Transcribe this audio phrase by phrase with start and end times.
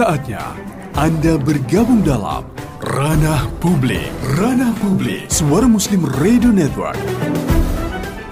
[0.00, 0.40] saatnya
[0.96, 2.48] Anda bergabung dalam
[2.80, 4.08] Ranah Publik.
[4.40, 6.96] Ranah Publik, Suara Muslim Radio Network.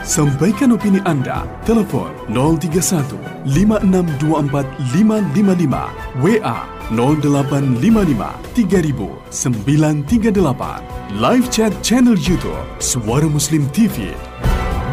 [0.00, 1.44] Sampaikan opini Anda.
[1.68, 4.64] Telepon 031 5624
[4.96, 6.24] 555.
[6.24, 11.20] WA 0855 3000 938.
[11.20, 14.16] Live chat channel YouTube Suara Muslim TV.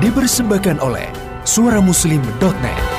[0.03, 1.07] Dipersembahkan oleh
[1.47, 2.94] suaramuslim.net.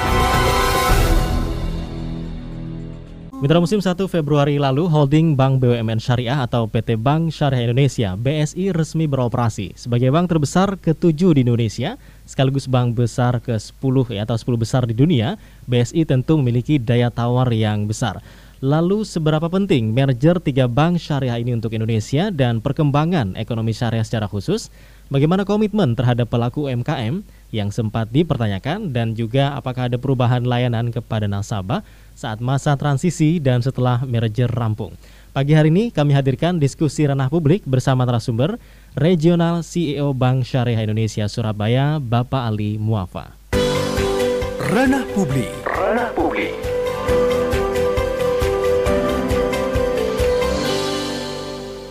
[3.36, 8.72] Mitra Musim 1 Februari lalu, holding Bank BUMN Syariah atau PT Bank Syariah Indonesia BSI
[8.72, 14.56] resmi beroperasi sebagai bank terbesar ke-7 di Indonesia, sekaligus bank besar ke-10 ya, atau 10
[14.56, 15.36] besar di dunia.
[15.68, 18.24] BSI tentu memiliki daya tawar yang besar.
[18.64, 24.32] Lalu seberapa penting merger tiga bank syariah ini untuk Indonesia dan perkembangan ekonomi syariah secara
[24.32, 24.72] khusus?
[25.12, 27.20] Bagaimana komitmen terhadap pelaku UMKM
[27.52, 31.84] yang sempat dipertanyakan dan juga apakah ada perubahan layanan kepada nasabah?
[32.16, 34.96] Saat masa transisi dan setelah merger rampung.
[35.36, 38.56] Pagi hari ini kami hadirkan diskusi ranah publik bersama narasumber
[38.96, 43.36] Regional CEO Bank Syariah Indonesia Surabaya, Bapak Ali Muafa.
[44.72, 45.52] Ranah publik.
[45.68, 46.56] Ranah publik.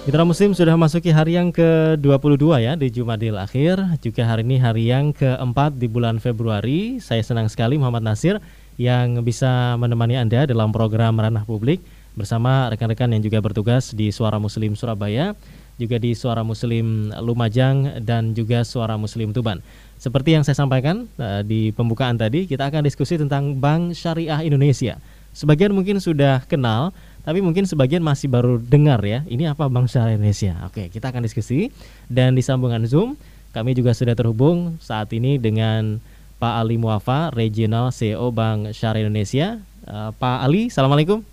[0.06, 4.86] Mitra Muslim sudah masuki hari yang ke-22 ya di Jumadil akhir, juga hari ini hari
[4.86, 7.02] yang keempat di bulan Februari.
[7.02, 8.38] Saya senang sekali Muhammad Nasir
[8.76, 11.80] yang bisa menemani Anda dalam program Ranah Publik
[12.16, 15.36] bersama rekan-rekan yang juga bertugas di Suara Muslim Surabaya,
[15.76, 19.60] juga di Suara Muslim Lumajang dan juga Suara Muslim Tuban.
[20.00, 25.00] Seperti yang saya sampaikan uh, di pembukaan tadi, kita akan diskusi tentang Bank Syariah Indonesia.
[25.36, 26.96] Sebagian mungkin sudah kenal,
[27.28, 29.28] tapi mungkin sebagian masih baru dengar ya.
[29.28, 30.56] Ini apa Bank Syariah Indonesia?
[30.68, 31.72] Oke, kita akan diskusi
[32.08, 33.20] dan di sambungan Zoom
[33.56, 36.04] kami juga sudah terhubung saat ini dengan
[36.36, 39.64] Pak Ali Muafa, Regional CEO Bank Syariah Indonesia.
[39.88, 41.24] Uh, Pak Ali, Assalamualaikum.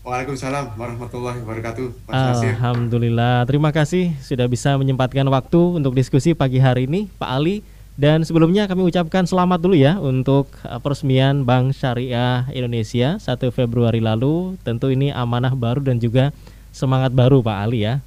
[0.00, 2.08] Waalaikumsalam warahmatullahi wabarakatuh.
[2.08, 7.60] Mas Alhamdulillah, terima kasih sudah bisa menyempatkan waktu untuk diskusi pagi hari ini, Pak Ali.
[8.00, 14.00] Dan sebelumnya kami ucapkan selamat dulu ya untuk uh, peresmian Bank Syariah Indonesia 1 Februari
[14.00, 14.56] lalu.
[14.64, 16.32] Tentu ini amanah baru dan juga
[16.72, 18.00] semangat baru Pak Ali ya.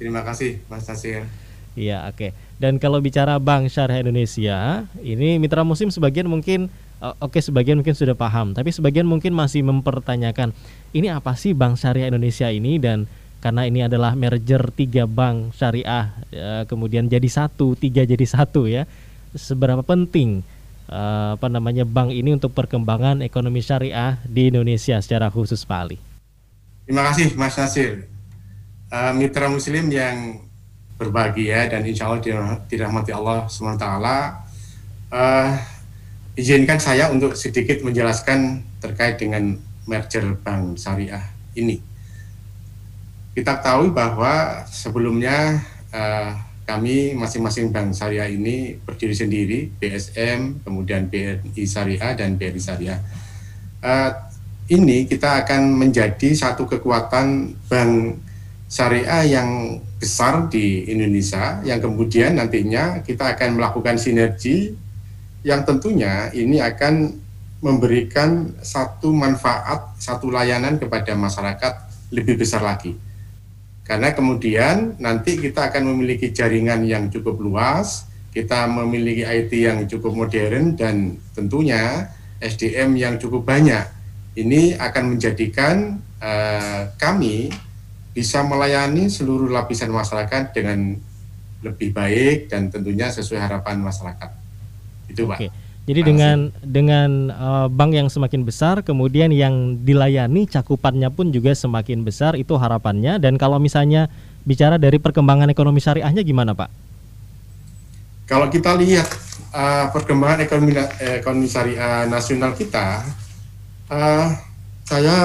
[0.00, 1.28] Terima kasih Mas Nasir.
[1.76, 2.16] Iya, oke.
[2.16, 2.30] Okay.
[2.58, 7.94] Dan kalau bicara Bank Syariah Indonesia, ini mitra musim sebagian mungkin oke okay, sebagian mungkin
[7.94, 10.50] sudah paham, tapi sebagian mungkin masih mempertanyakan
[10.90, 13.06] ini apa sih Bank Syariah Indonesia ini dan
[13.38, 18.82] karena ini adalah merger tiga bank syariah ya, kemudian jadi satu tiga jadi satu ya
[19.30, 20.42] seberapa penting
[20.90, 26.02] uh, apa namanya bank ini untuk perkembangan ekonomi syariah di Indonesia secara khusus Pak Ali.
[26.88, 28.10] Terima kasih Mas Nasir.
[28.88, 30.47] Mitra Muslim yang
[30.98, 32.20] berbahagia dan insya Allah
[32.66, 33.86] dirahmati Allah SWT.
[35.08, 35.50] Uh,
[36.36, 39.56] izinkan saya untuk sedikit menjelaskan terkait dengan
[39.88, 41.24] merger bank syariah
[41.56, 41.80] ini.
[43.32, 45.62] Kita tahu bahwa sebelumnya
[45.94, 46.34] uh,
[46.68, 53.00] kami masing-masing bank syariah ini berdiri sendiri, BSM, kemudian BRI Syariah dan BRI Syariah.
[53.80, 54.12] Uh,
[54.68, 58.20] ini kita akan menjadi satu kekuatan bank
[58.68, 64.70] syariah yang besar di Indonesia yang kemudian nantinya kita akan melakukan sinergi
[65.42, 67.14] yang tentunya ini akan
[67.58, 71.72] memberikan satu manfaat, satu layanan kepada masyarakat
[72.14, 72.94] lebih besar lagi.
[73.82, 80.14] Karena kemudian nanti kita akan memiliki jaringan yang cukup luas, kita memiliki IT yang cukup
[80.14, 83.82] modern dan tentunya SDM yang cukup banyak.
[84.38, 87.50] Ini akan menjadikan uh, kami
[88.12, 90.98] bisa melayani seluruh lapisan masyarakat dengan
[91.62, 94.30] lebih baik dan tentunya sesuai harapan masyarakat.
[95.10, 95.38] Itu, Pak.
[95.42, 95.48] Oke.
[95.88, 102.04] Jadi dengan dengan uh, bank yang semakin besar, kemudian yang dilayani cakupannya pun juga semakin
[102.04, 103.16] besar, itu harapannya.
[103.16, 104.12] Dan kalau misalnya
[104.44, 106.68] bicara dari perkembangan ekonomi syariahnya gimana, Pak?
[108.28, 109.08] Kalau kita lihat
[109.56, 113.00] uh, perkembangan ekonomi ekonomi syariah nasional kita,
[113.88, 114.28] uh,
[114.84, 115.16] saya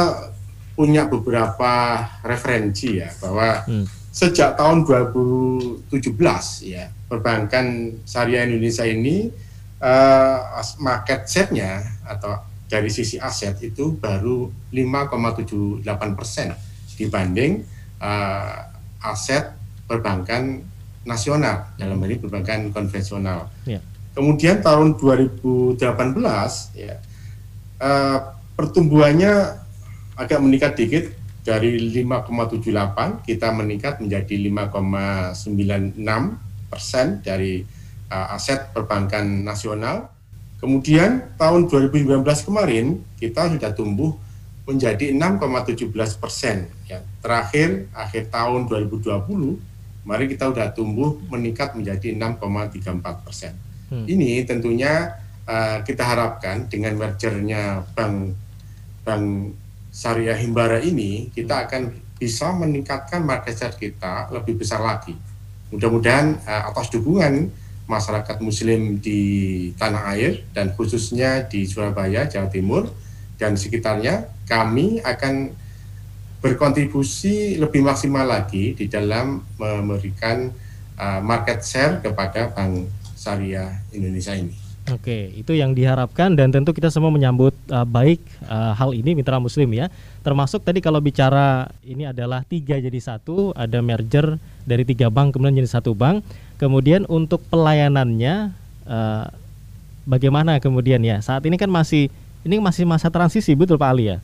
[0.73, 3.85] punya beberapa referensi ya bahwa hmm.
[4.09, 5.93] sejak tahun 2017
[6.65, 9.29] ya perbankan syariah Indonesia ini
[9.77, 10.37] uh,
[10.81, 16.57] market share-nya atau dari sisi aset itu baru 5,78 persen
[16.97, 17.61] dibanding
[18.01, 18.73] uh,
[19.05, 19.53] aset
[19.85, 20.65] perbankan
[21.05, 23.51] nasional dalam hal ini perbankan konvensional.
[23.67, 23.83] Yeah.
[24.17, 25.77] Kemudian tahun 2018
[26.77, 26.97] ya
[27.81, 28.19] uh,
[28.57, 29.62] pertumbuhannya
[30.13, 31.05] agak meningkat dikit
[31.43, 35.99] dari 5,78 kita meningkat menjadi 5,96
[36.71, 37.67] persen dari
[38.07, 40.09] uh, aset perbankan nasional.
[40.63, 44.15] Kemudian tahun 2019 kemarin kita sudah tumbuh
[44.63, 45.91] menjadi 6,17
[46.23, 46.71] persen.
[46.87, 53.53] Ya, terakhir akhir tahun 2020, mari kita udah tumbuh meningkat menjadi 6,34 persen.
[53.91, 54.07] Hmm.
[54.07, 58.39] Ini tentunya uh, kita harapkan dengan mergernya bank
[59.03, 59.51] bank
[59.93, 61.63] syariah Himbara ini kita hmm.
[61.69, 61.81] akan
[62.17, 65.13] bisa meningkatkan market share kita lebih besar lagi.
[65.69, 67.53] Mudah-mudahan uh, atas dukungan
[67.85, 69.21] masyarakat Muslim di
[69.77, 72.89] tanah air dan khususnya di Surabaya, Jawa Timur
[73.37, 75.51] dan sekitarnya, kami akan
[76.39, 80.51] berkontribusi lebih maksimal lagi di dalam memberikan
[80.95, 84.62] uh, market share kepada Bank Syariah Indonesia ini.
[84.91, 88.19] Oke, itu yang diharapkan dan tentu kita semua menyambut uh, baik
[88.51, 89.87] uh, hal ini mitra muslim ya.
[90.27, 94.35] Termasuk tadi kalau bicara ini adalah tiga jadi satu, ada merger
[94.67, 96.27] dari tiga bank kemudian jadi satu bank.
[96.59, 98.51] Kemudian untuk pelayanannya
[98.83, 99.31] uh,
[100.03, 101.23] bagaimana kemudian ya?
[101.23, 102.11] Saat ini kan masih
[102.43, 104.17] ini masih masa transisi betul Pak Ali ya?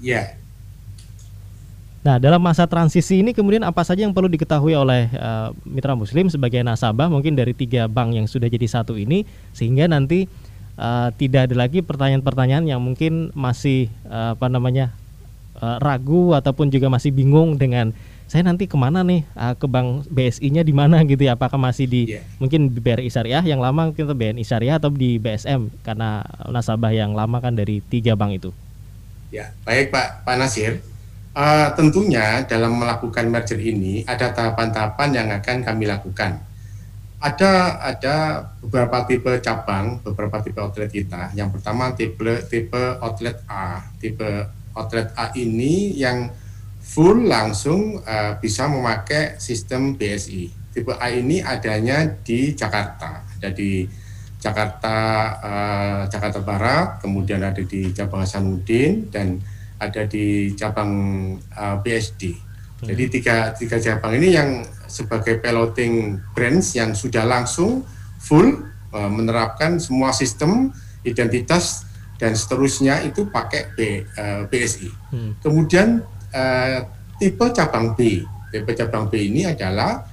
[0.00, 0.45] Iya.
[2.06, 6.30] Nah, dalam masa transisi ini kemudian apa saja yang perlu diketahui oleh uh, mitra muslim
[6.30, 7.10] sebagai nasabah?
[7.10, 10.30] Mungkin dari tiga bank yang sudah jadi satu ini sehingga nanti
[10.78, 14.94] uh, tidak ada lagi pertanyaan-pertanyaan yang mungkin masih uh, apa namanya
[15.58, 17.90] uh, ragu ataupun juga masih bingung dengan
[18.30, 19.26] saya nanti ke mana nih?
[19.34, 21.02] Uh, ke bank BSI-nya di mana?
[21.02, 21.34] gitu ya.
[21.34, 22.22] Apakah masih di yeah.
[22.38, 26.22] mungkin BRI Syariah yang lama kita BNI Syariah atau di BSM karena
[26.54, 28.50] nasabah yang lama kan dari tiga bank itu.
[29.34, 30.22] Ya baik Pak.
[30.22, 30.78] Pak Nasir
[31.36, 36.40] Uh, tentunya dalam melakukan merger ini ada tahapan-tahapan yang akan kami lakukan.
[37.20, 38.16] Ada ada
[38.64, 41.36] beberapa tipe cabang, beberapa tipe outlet kita.
[41.36, 43.84] Yang pertama tipe tipe outlet A.
[44.00, 46.32] Tipe outlet A ini yang
[46.80, 50.72] full langsung uh, bisa memakai sistem BSI.
[50.72, 53.84] Tipe A ini adanya di Jakarta, ada di
[54.40, 54.96] Jakarta
[55.44, 59.36] uh, Jakarta Barat, kemudian ada di Cabang Hasanuddin dan
[59.76, 60.92] ada di cabang
[61.52, 62.32] uh, BSD.
[62.32, 62.86] Hmm.
[62.92, 67.84] Jadi tiga tiga cabang ini yang sebagai piloting brands yang sudah langsung
[68.20, 70.72] full uh, menerapkan semua sistem
[71.04, 71.86] identitas
[72.16, 73.78] dan seterusnya itu pakai B,
[74.16, 74.88] uh, BSI.
[75.12, 75.32] Hmm.
[75.44, 76.00] Kemudian
[76.32, 76.78] uh,
[77.20, 80.04] tipe cabang B, tipe cabang B ini adalah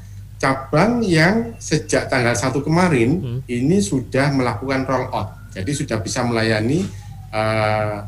[0.44, 3.40] cabang yang sejak tanggal 1 kemarin hmm.
[3.48, 5.32] ini sudah melakukan roll out.
[5.56, 6.84] Jadi sudah bisa melayani
[7.32, 8.04] uh,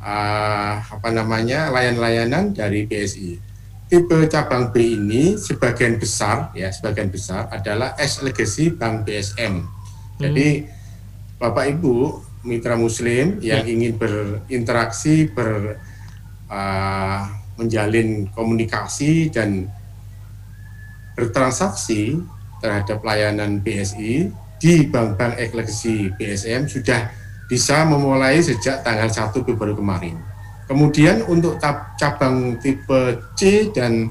[0.00, 3.38] uh, apa namanya layan-layanan dari BSI.
[3.86, 9.62] Tipe cabang B ini sebagian besar ya sebagian besar adalah S legacy Bank BSM.
[10.18, 11.38] Jadi hmm.
[11.38, 11.96] Bapak Ibu
[12.42, 13.70] mitra Muslim yang ya.
[13.70, 15.78] ingin berinteraksi ber
[16.50, 17.20] uh,
[17.56, 19.70] menjalin komunikasi dan
[21.16, 22.20] bertransaksi
[22.60, 24.28] terhadap layanan BSI
[24.60, 27.08] di bank-bank legacy BSM sudah
[27.46, 30.16] bisa memulai sejak tanggal 1 Februari kemarin.
[30.66, 31.62] Kemudian untuk
[31.94, 34.10] cabang tipe C dan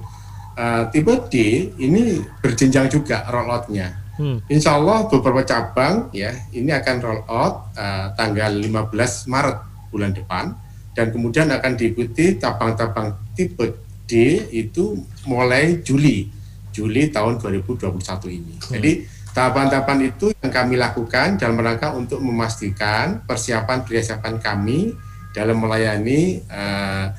[0.56, 3.92] uh, tipe D ini berjenjang juga rolloutnya.
[4.16, 4.40] Hmm.
[4.48, 9.58] Insya Allah beberapa cabang ya ini akan rollout uh, tanggal 15 Maret
[9.92, 10.56] bulan depan
[10.96, 13.76] dan kemudian akan diikuti cabang-cabang tipe
[14.08, 14.96] D itu
[15.28, 16.32] mulai Juli
[16.72, 18.00] Juli tahun 2021
[18.32, 18.56] ini.
[18.60, 18.72] Hmm.
[18.80, 18.92] Jadi
[19.36, 24.96] Tahapan-tahapan itu yang kami lakukan dalam rangka untuk memastikan persiapan-persiapan kami
[25.36, 27.12] dalam melayani uh,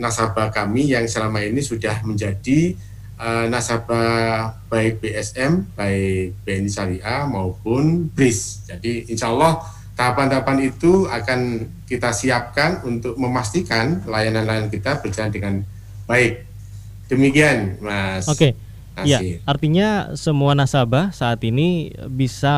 [0.00, 2.72] nasabah kami yang selama ini sudah menjadi
[3.20, 8.72] uh, nasabah baik BSM, baik BNI Syariah maupun BRIS.
[8.72, 9.60] Jadi insya Allah
[9.92, 15.54] tahapan-tahapan itu akan kita siapkan untuk memastikan layanan-layanan kita berjalan dengan
[16.08, 16.48] baik.
[17.12, 18.24] Demikian, Mas.
[18.24, 18.40] Oke.
[18.56, 18.65] Okay.
[19.04, 22.54] Iya, artinya semua nasabah saat ini bisa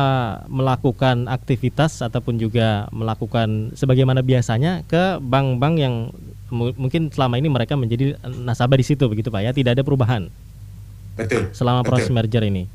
[0.47, 5.95] melakukan aktivitas ataupun juga melakukan sebagaimana biasanya ke bank-bank yang
[6.53, 10.31] mungkin selama ini mereka menjadi nasabah di situ begitu Pak ya, tidak ada perubahan.
[11.19, 11.51] Betul.
[11.51, 11.91] Selama betul.
[11.91, 12.71] proses merger ini.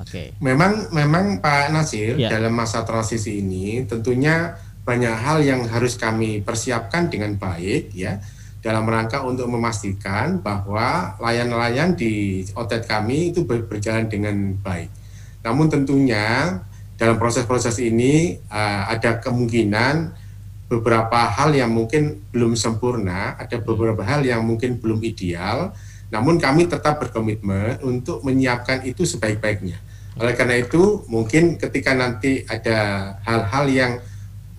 [0.00, 0.08] Oke.
[0.08, 0.26] Okay.
[0.40, 2.32] Memang memang Pak Nasir ya.
[2.32, 4.56] dalam masa transisi ini tentunya
[4.88, 8.16] banyak hal yang harus kami persiapkan dengan baik ya
[8.58, 14.90] dalam rangka untuk memastikan bahwa layan-layan di outlet kami itu berjalan dengan baik.
[15.46, 16.58] Namun tentunya
[16.98, 20.10] dalam proses-proses ini uh, ada kemungkinan
[20.68, 25.72] beberapa hal yang mungkin belum sempurna, ada beberapa hal yang mungkin belum ideal,
[26.12, 29.80] namun kami tetap berkomitmen untuk menyiapkan itu sebaik-baiknya.
[30.18, 33.92] Oleh karena itu, mungkin ketika nanti ada hal-hal yang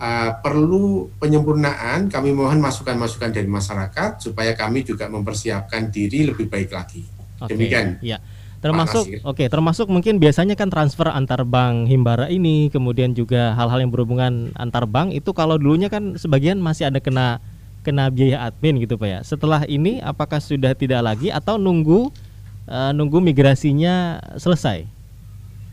[0.00, 6.72] uh, perlu penyempurnaan, kami mohon masukan-masukan dari masyarakat supaya kami juga mempersiapkan diri lebih baik
[6.72, 7.04] lagi.
[7.44, 8.00] Oke, Demikian.
[8.00, 8.18] Ya.
[8.60, 13.80] Termasuk oke, okay, termasuk mungkin biasanya kan transfer antar bank Himbara ini, kemudian juga hal-hal
[13.80, 17.40] yang berhubungan antar bank itu kalau dulunya kan sebagian masih ada kena
[17.80, 19.18] kena biaya admin gitu Pak ya.
[19.24, 22.12] Setelah ini apakah sudah tidak lagi atau nunggu
[22.68, 24.84] uh, nunggu migrasinya selesai?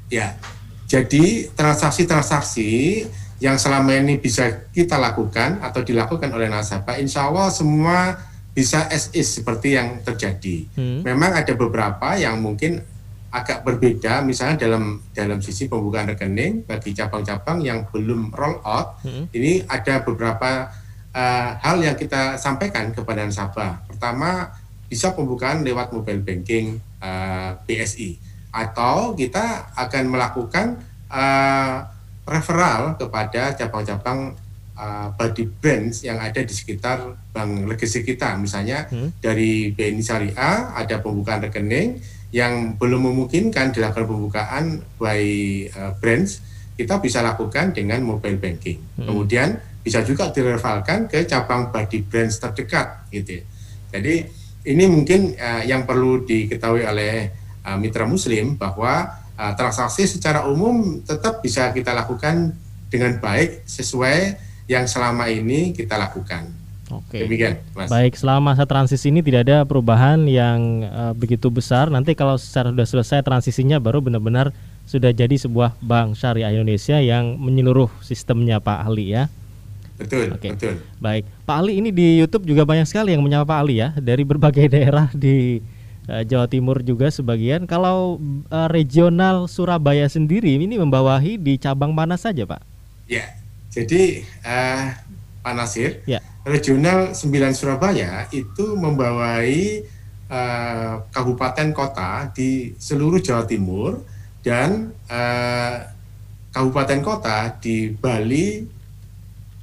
[0.08, 0.40] Ya.
[0.88, 3.04] Jadi transaksi-transaksi
[3.38, 8.18] yang selama ini bisa kita lakukan atau dilakukan oleh nasabah, insya Allah semua
[8.58, 10.66] bisa as is seperti yang terjadi.
[10.74, 11.06] Hmm.
[11.06, 12.82] Memang ada beberapa yang mungkin
[13.30, 19.30] agak berbeda, misalnya dalam dalam sisi pembukaan rekening bagi cabang-cabang yang belum roll out, hmm.
[19.38, 20.74] ini ada beberapa
[21.14, 23.86] uh, hal yang kita sampaikan kepada nasabah.
[23.86, 24.50] Pertama,
[24.90, 28.12] bisa pembukaan lewat mobile banking uh, eh, BSI
[28.56, 30.80] atau kita akan melakukan
[31.12, 31.97] uh,
[32.28, 34.36] referral kepada cabang-cabang
[34.78, 38.38] uh, body brands yang ada di sekitar bank legacy kita.
[38.38, 39.18] Misalnya hmm.
[39.24, 41.98] dari BNI Syariah ada pembukaan rekening
[42.36, 45.24] yang belum memungkinkan dilakukan pembukaan by
[45.72, 46.44] uh, brands,
[46.78, 48.78] kita bisa lakukan dengan mobile banking.
[49.00, 49.08] Hmm.
[49.10, 53.40] Kemudian bisa juga direvalkan ke cabang body brands terdekat gitu.
[53.40, 53.44] Ya.
[53.98, 54.16] Jadi
[54.68, 57.32] ini mungkin uh, yang perlu diketahui oleh
[57.64, 59.08] uh, mitra muslim bahwa
[59.38, 62.52] uh, transaksi secara umum tetap bisa kita lakukan
[62.90, 64.36] dengan baik sesuai
[64.68, 66.50] yang selama ini kita lakukan.
[66.88, 67.28] Oke.
[67.28, 67.92] Demikian, Mas.
[67.92, 71.92] Baik, selama masa transisi ini tidak ada perubahan yang uh, begitu besar.
[71.92, 74.56] Nanti kalau secara sudah selesai transisinya baru benar-benar
[74.88, 79.28] sudah jadi sebuah bank syariah Indonesia yang menyeluruh sistemnya Pak Ali ya.
[80.00, 80.56] Betul, Oke.
[80.56, 80.80] betul.
[81.04, 84.24] Baik, Pak Ali ini di YouTube juga banyak sekali yang menyapa Pak Ali ya dari
[84.24, 85.60] berbagai daerah di
[86.08, 87.68] uh, Jawa Timur juga sebagian.
[87.68, 88.18] Kalau
[88.50, 92.64] uh, regional Surabaya sendiri ini membawahi di cabang mana saja, Pak?
[93.08, 93.38] Ya,
[93.72, 94.96] jadi uh,
[95.44, 96.20] Pak Nasir, ya.
[96.44, 97.24] regional 9
[97.56, 99.84] Surabaya itu membawai
[100.28, 104.04] uh, kabupaten kota di seluruh Jawa Timur
[104.44, 105.76] dan uh,
[106.52, 108.66] kabupaten kota di Bali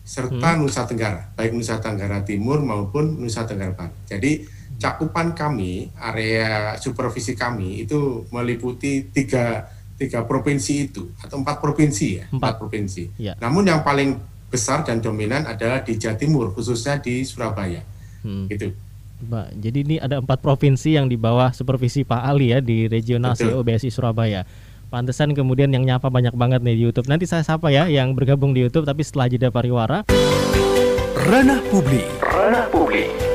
[0.05, 0.59] serta hmm.
[0.61, 3.97] Nusa Tenggara, baik Nusa Tenggara Timur maupun Nusa Tenggara Barat.
[4.05, 4.45] Jadi
[4.79, 12.25] cakupan kami, area supervisi kami itu meliputi tiga tiga provinsi itu atau empat provinsi ya
[12.29, 13.03] empat, empat provinsi.
[13.17, 13.39] Ya.
[13.39, 14.19] Namun yang paling
[14.51, 17.83] besar dan dominan adalah di Jawa Timur khususnya di Surabaya.
[18.23, 18.47] Hmm.
[18.51, 18.75] Gitu.
[19.25, 23.39] Mbak, jadi ini ada empat provinsi yang di bawah supervisi Pak Ali ya di regional
[23.39, 24.45] CEO BSI Surabaya.
[24.93, 27.11] Pantesan kemudian yang nyapa banyak banget nih di YouTube.
[27.11, 30.07] Nanti saya sapa ya yang bergabung di YouTube tapi setelah jeda pariwara.
[31.25, 32.07] Ranah publik.
[32.21, 33.34] Ranah publik.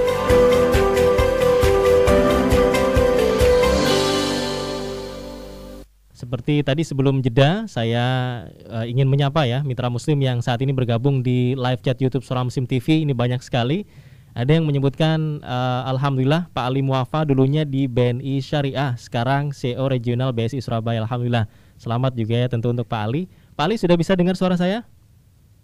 [6.20, 8.04] Seperti tadi sebelum jeda, saya
[8.68, 12.44] uh, ingin menyapa ya mitra Muslim yang saat ini bergabung di live chat YouTube Suara
[12.44, 13.08] Muslim TV.
[13.08, 13.88] Ini banyak sekali.
[14.36, 20.36] Ada yang menyebutkan uh, Alhamdulillah Pak Ali Muafa dulunya di BNI Syariah, sekarang CEO Regional
[20.36, 21.00] BSI Surabaya.
[21.08, 21.48] Alhamdulillah.
[21.80, 23.32] Selamat juga ya tentu untuk Pak Ali.
[23.56, 24.84] Pak Ali sudah bisa dengar suara saya?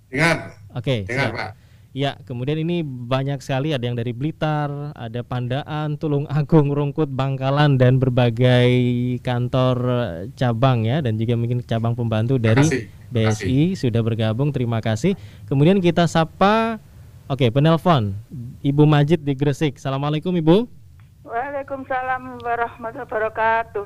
[0.07, 0.55] Dengar.
[0.71, 1.03] Oke.
[1.03, 1.64] Okay, dengar Pak.
[1.95, 7.79] Ya, kemudian ini banyak sekali ada yang dari Blitar, ada Pandaan, Tulung Agung, Rungkut, Bangkalan
[7.79, 8.67] dan berbagai
[9.23, 13.63] kantor eh, cabang ya dan juga mungkin cabang pembantu dari kasih, BSI kasih.
[13.79, 14.51] sudah bergabung.
[14.51, 15.15] Terima kasih.
[15.47, 16.83] Kemudian kita sapa
[17.25, 18.13] Oke, penelpon
[18.61, 19.81] Ibu Majid di Gresik.
[19.81, 20.69] Assalamualaikum Ibu.
[21.25, 23.85] Waalaikumsalam warahmatullahi wabarakatuh.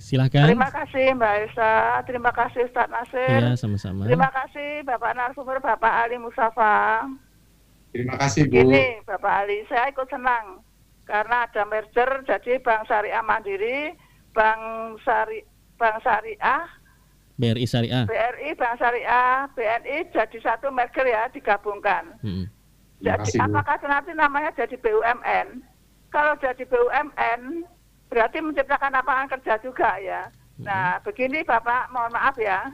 [0.00, 0.48] Silahkan.
[0.48, 3.38] Terima kasih Mbak Esa, terima kasih Ustaz Nasir.
[3.44, 4.08] Iya, sama-sama.
[4.08, 7.02] Terima kasih Bapak Narsumber, Bapak Ali Musafa.
[7.92, 8.64] Terima kasih Bu.
[8.64, 10.64] Ini Bapak Ali, saya ikut senang
[11.04, 13.92] karena ada merger jadi Bank Syariah Mandiri,
[14.32, 14.60] Bank
[15.04, 15.44] Syari
[15.76, 16.64] Bank Syariah
[17.36, 18.04] BRI Syariah.
[18.06, 22.14] BRI Bank Syariah, BNI jadi satu merger ya digabungkan.
[22.20, 22.46] Hmm.
[23.02, 25.58] Jadi kasih, apakah nanti namanya jadi BUMN?
[26.12, 27.66] Kalau jadi BUMN
[28.12, 30.28] berarti menciptakan lapangan kerja juga ya.
[30.60, 30.70] Hmm.
[30.70, 32.70] Nah begini Bapak mohon maaf ya,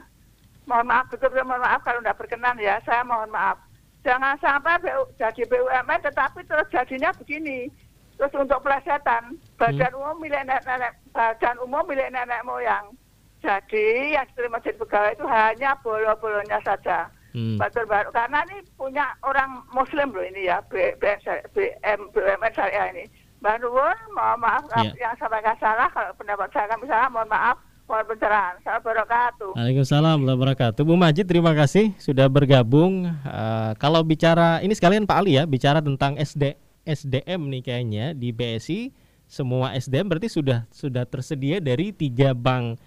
[0.69, 3.57] mohon maaf betul-betul mohon maaf kalau tidak berkenan ya, saya mohon maaf
[3.99, 7.67] Jangan sampai BU, jadi BUMN tetapi terus jadinya begini.
[8.15, 9.99] Terus untuk pelesetan, badan hmm.
[9.99, 12.91] umum milik nenek-nenek, badan umum milik nenek moyang.
[13.39, 17.07] Jadi yang diterima jadi pegawai itu hanya bolo-bolonya saja.
[17.31, 17.55] Hmm.
[17.55, 23.05] Betul baru karena ini punya orang Muslim loh ini ya BM, BUMN syariah ini.
[23.39, 24.91] Mbak Nuwun, mohon maaf yeah.
[24.99, 27.55] yang sampaikan salah kalau pendapat saya kan salah, mohon maaf.
[27.89, 30.85] Assalamualaikum Waalaikumsalam wabarakatuh.
[30.85, 33.09] Bu Majid terima kasih sudah bergabung.
[33.25, 36.53] Uh, kalau bicara ini sekalian Pak Ali ya bicara tentang SD
[36.85, 38.93] SDM nih kayaknya di BSI
[39.25, 42.77] semua SDM berarti sudah sudah tersedia dari tiga bank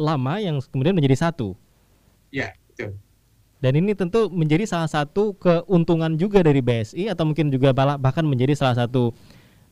[0.00, 1.52] lama yang kemudian menjadi satu.
[2.32, 2.96] Ya betul.
[3.60, 8.56] Dan ini tentu menjadi salah satu keuntungan juga dari BSI atau mungkin juga bahkan menjadi
[8.56, 9.12] salah satu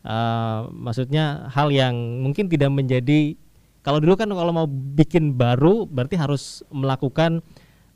[0.04, 3.40] uh, maksudnya hal yang mungkin tidak menjadi
[3.86, 7.38] Kalau dulu kan kalau mau bikin baru berarti harus melakukan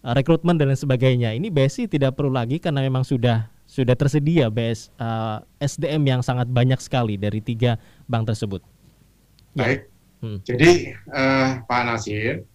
[0.07, 1.35] uh, rekrutmen dan lain sebagainya.
[1.35, 6.47] Ini BSI tidak perlu lagi karena memang sudah sudah tersedia BS uh, SDM yang sangat
[6.47, 7.75] banyak sekali dari tiga
[8.07, 8.63] bank tersebut.
[9.59, 9.67] Ya.
[9.67, 9.81] Baik.
[10.23, 10.39] Hmm.
[10.47, 12.47] Jadi uh, Pak Nasir,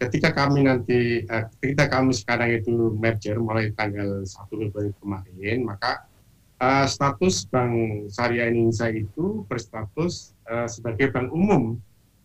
[0.00, 6.06] ketika kami nanti, uh, ketika kami sekarang itu merger mulai tanggal 1 Februari kemarin, maka
[6.64, 11.76] uh, status Bank Syariah Indonesia itu berstatus uh, sebagai bank umum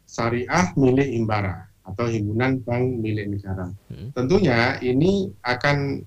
[0.07, 3.67] syariah milik Imbara atau himpunan bank milik negara.
[3.91, 4.09] Hmm.
[4.15, 5.99] Tentunya ini akan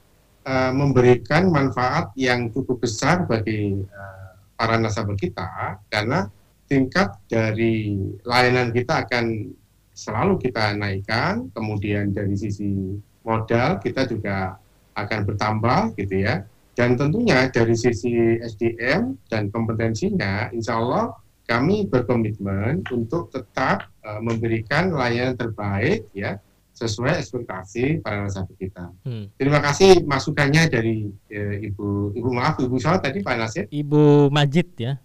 [0.49, 6.33] uh, memberikan manfaat yang cukup besar bagi uh, para nasabah kita karena
[6.67, 9.55] tingkat dari layanan kita akan
[9.97, 14.61] selalu kita naikkan, kemudian dari sisi modal kita juga
[14.93, 16.45] akan bertambah gitu ya.
[16.77, 24.91] Dan tentunya dari sisi SDM dan kompetensinya, insya Allah kami berkomitmen untuk tetap uh, memberikan
[24.91, 26.43] layanan terbaik ya
[26.77, 28.93] sesuai ekspektasi para nasabah kita.
[29.07, 29.33] Hmm.
[29.41, 33.65] Terima kasih masukannya dari uh, Ibu Ibu maaf Ibu Syawat tadi Pak Nasir.
[33.71, 35.01] Ibu Majid ya.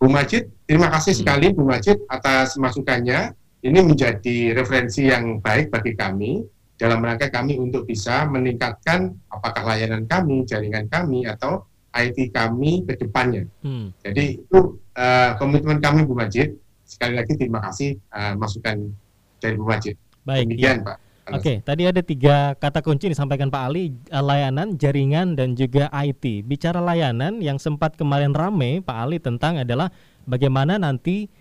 [0.00, 1.20] Bu Majid, terima kasih hmm.
[1.22, 3.36] sekali Bu Majid atas masukannya.
[3.64, 6.44] Ini menjadi referensi yang baik bagi kami
[6.76, 11.64] dalam rangka kami untuk bisa meningkatkan apakah layanan kami, jaringan kami, atau
[11.94, 13.46] IT kami ke depannya.
[13.62, 13.94] Hmm.
[14.02, 14.58] Jadi itu
[14.98, 16.58] uh, komitmen kami Bu Majid.
[16.84, 18.90] Sekali lagi terima kasih uh, masukan
[19.38, 19.94] dari Bu Majid.
[20.26, 20.86] Baik, Demikian iya.
[20.86, 20.98] Pak.
[21.24, 25.88] Oke, okay, tadi ada tiga kata kunci disampaikan Pak Ali, eh, layanan, jaringan, dan juga
[25.88, 26.44] IT.
[26.44, 29.88] Bicara layanan yang sempat kemarin rame Pak Ali tentang adalah
[30.28, 31.32] bagaimana nanti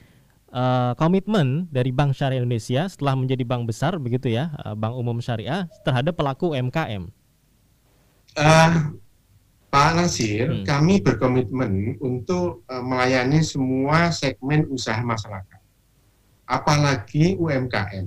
[0.55, 5.19] uh, komitmen dari Bank Syariah Indonesia setelah menjadi bank besar begitu ya, uh, Bank Umum
[5.19, 7.11] Syariah terhadap pelaku UMKM.
[8.39, 8.95] Uh,
[9.73, 10.69] Pak Nasir, hmm.
[10.69, 15.61] kami berkomitmen untuk uh, melayani semua segmen usaha masyarakat,
[16.45, 18.05] apalagi UMKM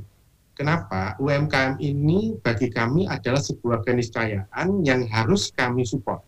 [0.57, 1.13] Kenapa?
[1.21, 6.25] UMKM ini bagi kami adalah sebuah keniscayaan yang harus kami support.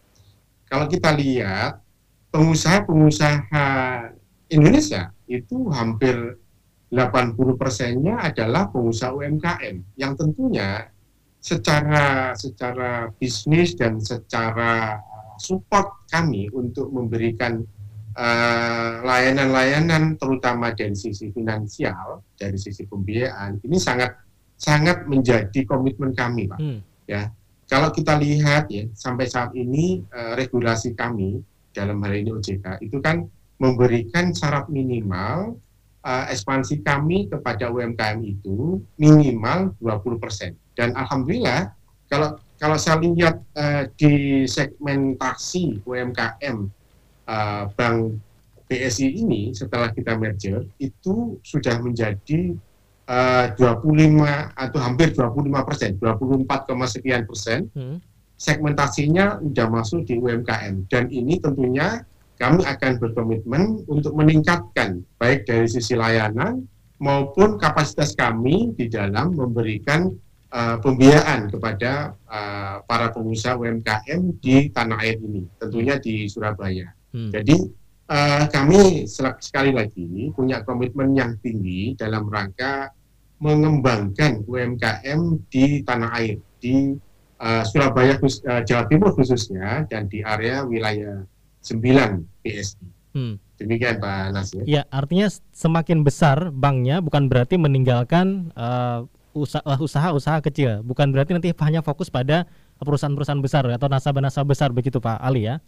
[0.69, 1.81] Kalau kita lihat
[2.29, 3.65] pengusaha-pengusaha
[4.53, 6.37] Indonesia itu hampir
[6.93, 10.93] 80 persennya adalah pengusaha UMKM yang tentunya
[11.41, 15.01] secara secara bisnis dan secara
[15.41, 17.63] support kami untuk memberikan
[18.19, 24.11] Eh, layanan-layanan uh, terutama dari sisi finansial, dari sisi pembiayaan ini sangat
[24.59, 26.59] sangat menjadi komitmen kami, Pak.
[26.59, 26.83] Hmm.
[27.07, 27.31] Ya,
[27.71, 31.39] kalau kita lihat ya sampai saat ini uh, regulasi kami
[31.71, 33.23] dalam hal ini OJK itu kan
[33.63, 35.55] memberikan syarat minimal
[36.03, 40.59] uh, ekspansi kami kepada UMKM itu minimal 20%.
[40.75, 41.71] Dan alhamdulillah
[42.11, 46.67] kalau kalau saya lihat uh, di segmentasi UMKM
[47.31, 48.19] uh, Bank
[48.69, 52.53] BSI ini setelah kita merger itu sudah menjadi
[53.09, 57.71] uh, 25 atau hampir 25 persen, 24, sekian persen.
[57.73, 57.99] Hmm.
[58.39, 62.07] Segmentasinya sudah masuk di UMKM dan ini tentunya
[62.39, 66.63] kami akan berkomitmen untuk meningkatkan baik dari sisi layanan
[67.03, 70.15] maupun kapasitas kami di dalam memberikan
[70.53, 76.93] uh, pembiayaan kepada uh, para pengusaha UMKM di tanah air ini, tentunya di Surabaya.
[77.13, 77.33] Hmm.
[77.33, 77.57] Jadi
[78.09, 79.09] uh, kami
[79.41, 82.93] sekali lagi punya komitmen yang tinggi dalam rangka
[83.39, 86.99] mengembangkan UMKM di tanah air di
[87.39, 91.23] uh, Surabaya, uh, Jawa Timur khususnya dan di area wilayah
[91.63, 92.87] 9 PSI.
[93.15, 93.35] Hmm.
[93.59, 94.63] Demikian Pak Nasir.
[94.71, 101.85] Ya, artinya semakin besar banknya bukan berarti meninggalkan uh, usaha-usaha kecil, bukan berarti nanti hanya
[101.85, 102.49] fokus pada
[102.83, 105.63] perusahaan-perusahaan besar atau nasabah-nasabah besar begitu Pak Ali ya.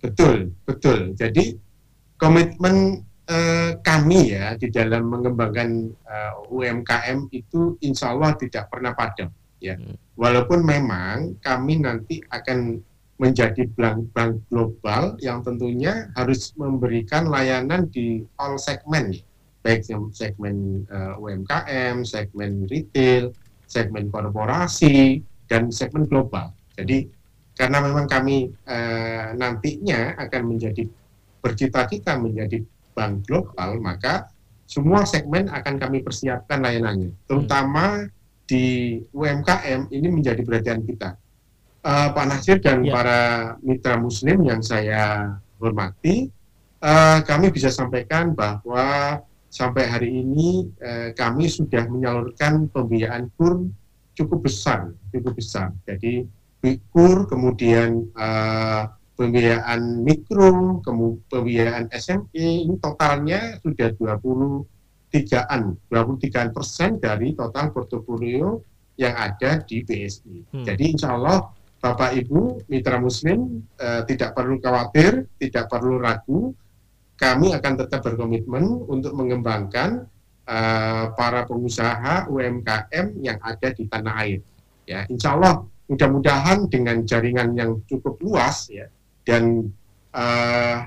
[0.00, 1.16] Betul, betul.
[1.16, 1.56] Jadi
[2.20, 9.32] komitmen eh, kami ya di dalam mengembangkan eh, UMKM itu insya Allah tidak pernah padam.
[9.64, 10.20] Ya, hmm.
[10.20, 12.84] walaupun memang kami nanti akan
[13.16, 19.24] menjadi bank, bank global yang tentunya harus memberikan layanan di all segmen, ya.
[19.64, 19.80] Baik
[20.12, 23.32] segmen uh, eh, UMKM, segmen retail,
[23.64, 26.52] segmen korporasi, dan segmen global.
[26.76, 27.08] Jadi
[27.56, 30.84] karena memang kami eh, nantinya akan menjadi
[31.40, 32.60] bercita-cita menjadi
[32.92, 34.28] bank global, maka
[34.68, 38.08] semua segmen akan kami persiapkan layanannya, terutama
[38.44, 41.16] di UMKM ini menjadi perhatian kita.
[41.84, 42.96] Uh, Pak Nasir dan ya.
[42.96, 43.20] para
[43.60, 46.32] mitra Muslim yang saya hormati,
[46.80, 49.20] uh, kami bisa sampaikan bahwa
[49.54, 53.70] sampai hari ini uh, kami sudah menyalurkan pembiayaan kur
[54.18, 55.70] cukup besar, cukup besar.
[55.86, 56.26] Jadi
[56.90, 64.74] kur, kemudian uh, pembiayaan mikro, kemudian pembiayaan SME, ini totalnya sudah 28
[65.14, 68.58] 23-an, 23 persen dari total portofolio
[68.98, 70.50] yang ada di BSI.
[70.50, 70.66] Hmm.
[70.66, 76.50] Jadi insya Allah Bapak Ibu mitra Muslim eh, tidak perlu khawatir, tidak perlu ragu,
[77.14, 80.06] kami akan tetap berkomitmen untuk mengembangkan
[80.46, 84.40] eh, para pengusaha UMKM yang ada di tanah air.
[84.84, 88.88] Ya, insya Allah mudah-mudahan dengan jaringan yang cukup luas ya
[89.24, 89.72] dan
[90.12, 90.78] uh,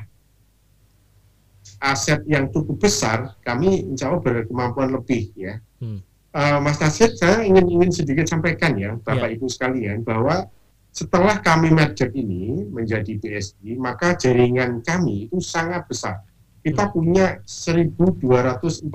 [1.77, 5.61] aset yang cukup besar, kami insya Allah berkemampuan lebih ya.
[5.81, 6.01] Hmm.
[6.33, 9.35] Uh, Mas Nasir, saya ingin ingin sedikit sampaikan ya, Bapak yeah.
[9.37, 10.45] Ibu sekalian, bahwa
[10.97, 16.25] setelah kami merger ini menjadi BSI, maka jaringan kami itu sangat besar.
[16.65, 16.93] Kita hmm.
[16.97, 18.89] punya 1.241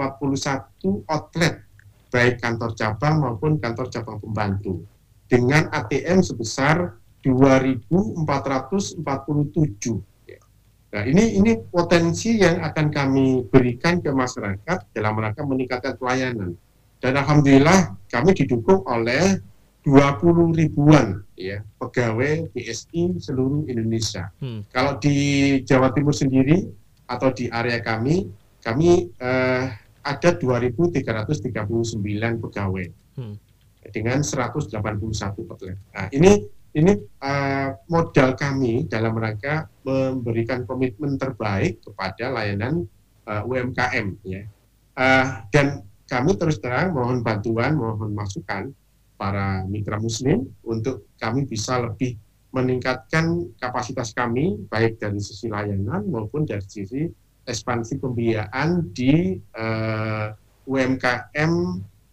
[1.06, 1.62] outlet,
[2.10, 4.82] baik kantor cabang maupun kantor cabang pembantu,
[5.30, 8.98] dengan ATM sebesar 2.447
[10.92, 16.52] Nah, ini ini potensi yang akan kami berikan ke masyarakat dalam rangka meningkatkan pelayanan.
[17.00, 19.40] Dan alhamdulillah kami didukung oleh
[19.82, 24.30] 20 ribuan ya pegawai BSI seluruh Indonesia.
[24.38, 24.62] Hmm.
[24.70, 26.70] Kalau di Jawa Timur sendiri
[27.10, 28.30] atau di area kami,
[28.62, 29.64] kami eh,
[30.02, 32.86] ada 2.339 pegawai
[33.18, 33.34] hmm.
[33.90, 35.78] dengan 181 outlet.
[35.94, 42.88] Nah, ini ini uh, modal kami dalam rangka memberikan komitmen terbaik kepada layanan
[43.28, 44.42] uh, eh, UMKM ya.
[44.96, 48.72] Uh, dan kami terus terang mohon bantuan, mohon masukan
[49.22, 52.18] para mitra muslim untuk kami bisa lebih
[52.50, 57.06] meningkatkan kapasitas kami baik dari sisi layanan maupun dari sisi
[57.46, 60.34] ekspansi pembiayaan di uh,
[60.66, 61.52] UMKM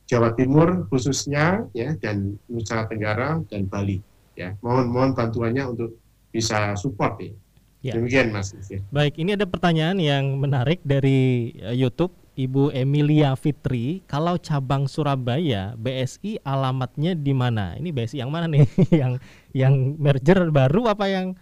[0.06, 3.98] Jawa Timur khususnya ya dan Nusa Tenggara dan Bali
[4.38, 5.98] ya mohon mohon bantuannya untuk
[6.30, 7.34] bisa support ya.
[7.80, 7.96] Ya.
[7.96, 8.52] Demikian Mas.
[8.92, 14.00] Baik, ini ada pertanyaan yang menarik dari uh, YouTube Ibu Emilia Fitri.
[14.08, 17.76] Kalau cabang Surabaya BSI alamatnya di mana?
[17.76, 18.64] Ini BSI yang mana nih?
[19.04, 19.20] yang
[19.52, 21.36] yang merger baru apa yang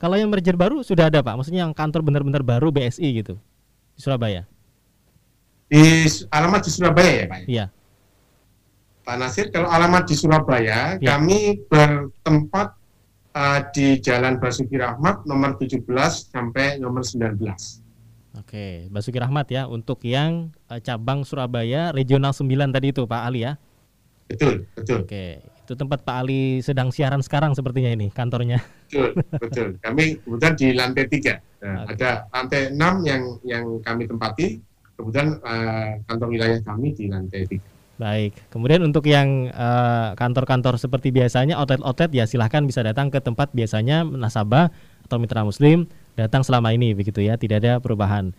[0.00, 1.36] kalau yang merger baru sudah ada Pak?
[1.36, 3.36] Maksudnya yang kantor benar-benar baru BSI gitu
[3.92, 4.48] di Surabaya?
[5.68, 7.40] Di alamat di Surabaya ya Pak?
[7.44, 7.66] Iya.
[9.04, 11.16] Pak Nasir, kalau alamat di Surabaya, ya.
[11.16, 12.76] kami bertempat
[13.32, 15.80] uh, di Jalan Basuki Rahmat nomor 17
[16.28, 17.87] sampai nomor 19.
[18.36, 23.48] Oke, Basuki Rahmat ya untuk yang uh, cabang Surabaya regional 9 tadi itu Pak Ali
[23.48, 23.56] ya.
[24.28, 25.08] Betul, betul.
[25.08, 28.60] Oke, itu tempat Pak Ali sedang siaran sekarang sepertinya ini kantornya.
[28.88, 29.68] Betul, betul.
[29.80, 31.64] Kami kemudian di lantai 3.
[31.64, 31.96] Nah, okay.
[31.96, 34.60] Ada lantai 6 yang yang kami tempati,
[35.00, 37.78] kemudian uh, kantor wilayah kami di lantai 3.
[37.98, 43.18] Baik, kemudian untuk yang eh, kantor-kantor uh, seperti biasanya outlet-outlet ya silahkan bisa datang ke
[43.18, 44.70] tempat biasanya nasabah
[45.02, 48.34] atau mitra muslim datang selama ini begitu ya, tidak ada perubahan.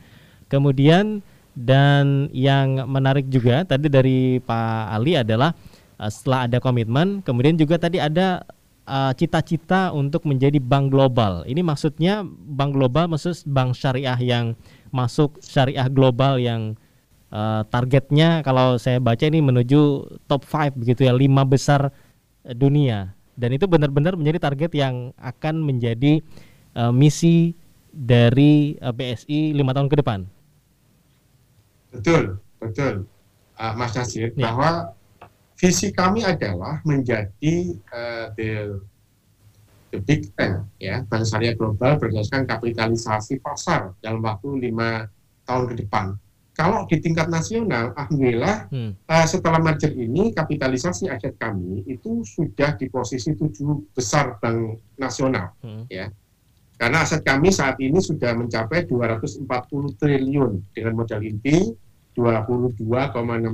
[0.52, 1.24] Kemudian
[1.56, 5.56] dan yang menarik juga tadi dari Pak Ali adalah
[5.96, 8.44] uh, setelah ada komitmen, kemudian juga tadi ada
[8.90, 11.48] eh, cita-cita uh, untuk menjadi bank global.
[11.48, 14.60] Ini maksudnya bank global maksud bank syariah yang
[14.92, 16.76] masuk syariah global yang
[17.34, 21.94] uh, targetnya kalau saya baca ini menuju top 5 begitu ya lima besar
[22.46, 26.20] eh, dunia dan itu benar-benar menjadi target yang akan menjadi
[26.76, 27.56] uh, misi
[27.92, 30.26] dari uh, BSI lima tahun ke depan.
[31.90, 33.10] Betul, betul,
[33.58, 34.50] uh, Mas Nasir, ya.
[34.50, 34.94] bahwa
[35.58, 37.56] visi kami adalah menjadi
[37.90, 38.78] uh, the
[39.90, 45.10] the big ten ya bank syariah global berdasarkan kapitalisasi pasar dalam waktu lima
[45.50, 46.14] tahun ke depan
[46.60, 48.92] kalau di tingkat nasional, alhamdulillah hmm.
[49.08, 55.56] uh, setelah merger ini kapitalisasi aset kami itu sudah di posisi tujuh besar bank nasional,
[55.64, 55.88] hmm.
[55.88, 56.12] ya.
[56.80, 59.44] Karena aset kami saat ini sudah mencapai 240
[60.00, 61.76] triliun dengan modal inti
[62.16, 62.80] 22,6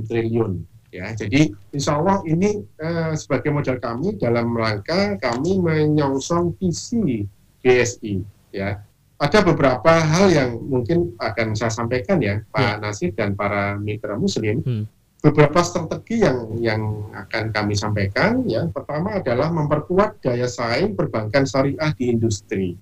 [0.06, 0.52] triliun.
[0.94, 7.26] Ya, jadi insya Allah ini uh, sebagai modal kami dalam rangka kami menyongsong visi
[7.60, 8.22] BSI,
[8.54, 8.86] ya
[9.16, 12.72] ada beberapa hal yang mungkin akan saya sampaikan ya Pak ya.
[12.76, 14.60] Nasir dan para mitra Muslim.
[14.60, 14.84] Hmm.
[15.24, 16.82] Beberapa strategi yang yang
[17.16, 22.76] akan kami sampaikan ya pertama adalah memperkuat daya saing perbankan syariah di industri.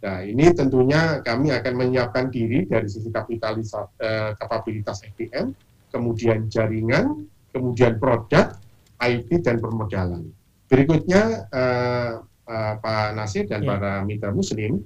[0.00, 5.52] Nah ini tentunya kami akan menyiapkan diri dari sisi kapitalisasi eh, kapabilitas SDM,
[5.92, 8.56] kemudian jaringan, kemudian produk,
[9.00, 10.32] IT dan permodalan.
[10.72, 13.76] Berikutnya eh, eh, Pak Nasir dan ya.
[13.76, 14.80] para mitra Muslim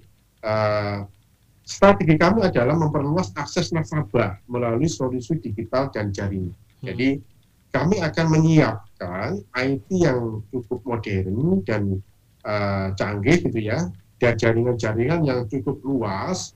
[0.45, 0.99] uh,
[1.65, 6.53] strategi kami adalah memperluas akses nasabah melalui solusi digital dan jaringan.
[6.53, 6.87] Hmm.
[6.93, 7.09] Jadi
[7.73, 11.83] kami akan menyiapkan IT yang cukup modern dan
[12.47, 16.55] uh, canggih gitu ya, dan jaringan-jaringan yang cukup luas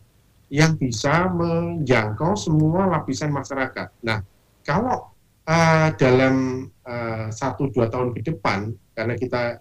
[0.48, 3.92] yang bisa menjangkau semua lapisan masyarakat.
[4.00, 4.24] Nah,
[4.64, 5.12] kalau
[5.44, 6.66] uh, dalam
[7.28, 9.60] satu dua tahun ke depan karena kita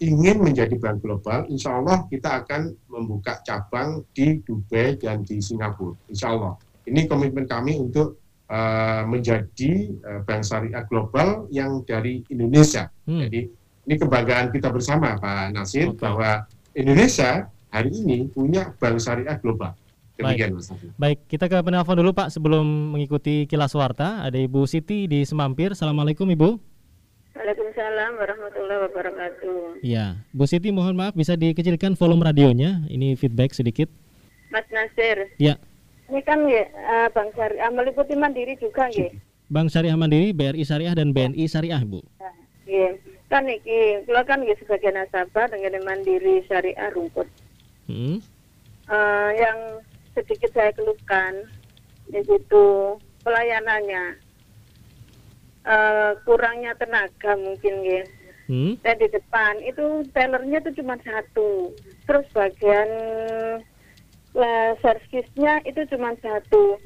[0.00, 5.92] ingin menjadi bank global, insya Allah kita akan membuka cabang di Dubai dan di Singapura,
[6.08, 6.56] insya Allah.
[6.88, 12.88] Ini komitmen kami untuk uh, menjadi uh, bank syariah global yang dari Indonesia.
[13.04, 13.28] Hmm.
[13.28, 13.40] Jadi
[13.84, 16.00] ini kebanggaan kita bersama Pak Nasir okay.
[16.00, 19.74] bahwa Indonesia hari ini punya bank syariah global.
[20.20, 20.92] Demikian, Baik.
[21.00, 24.20] Baik, kita ke penelpon dulu Pak sebelum mengikuti kilas warta.
[24.20, 25.72] Ada Ibu Siti di Semampir.
[25.72, 26.60] Assalamualaikum Ibu.
[27.32, 29.80] Waalaikumsalam warahmatullahi wabarakatuh.
[29.80, 32.84] Ya, Bu Siti mohon maaf bisa dikecilkan volume radionya.
[32.92, 33.88] Ini feedback sedikit.
[34.52, 35.32] Mas Nasir.
[35.40, 35.56] Ya.
[36.12, 39.08] Ini kan ya, uh, Bank Syariah meliputi Mandiri juga ya.
[39.48, 42.04] Bank Syariah Mandiri, BRI Syariah dan BNI Syariah, Bu.
[42.68, 42.98] Iya.
[43.30, 47.30] Kan iki, kalau kan sebagai nasabah dengan Mandiri Syariah rumput.
[47.86, 48.18] Hmm.
[48.90, 49.58] Uh, yang
[50.18, 51.46] sedikit saya keluhkan
[52.10, 54.18] yaitu pelayanannya
[55.62, 58.02] uh, kurangnya tenaga mungkin ya
[58.50, 58.72] hmm?
[58.82, 61.70] dan di depan itu tellernya itu cuma satu
[62.10, 62.90] terus bagian
[64.34, 66.80] uh, servisnya itu cuma satu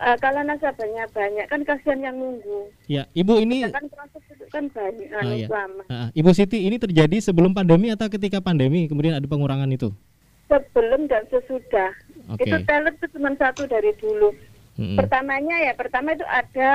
[0.00, 4.64] uh, kalau nasabahnya banyak kan kasihan yang nunggu ya ibu ini kan proses itu kan
[4.72, 5.48] banyak oh, ya.
[5.52, 9.92] lama uh, ibu Siti ini terjadi sebelum pandemi atau ketika pandemi kemudian ada pengurangan itu
[10.50, 11.94] sebelum dan sesudah.
[12.34, 12.50] Okay.
[12.50, 14.34] Itu talent itu cuma satu dari dulu.
[14.74, 16.72] hmm Pertamanya ya, pertama itu ada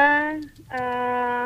[0.72, 1.46] uh,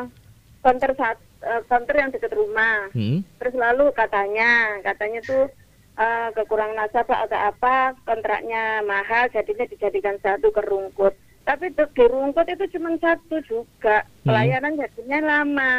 [0.62, 2.86] counter sat, uh, counter yang dekat rumah.
[2.94, 5.50] hmm Terus lalu katanya, katanya tuh
[5.98, 11.18] uh, kekurangan nasabah atau apa, kontraknya mahal, jadinya dijadikan satu ke rungkut.
[11.44, 15.74] Tapi tuh di rungkut itu cuma satu juga, pelayanan hmm jadinya lama.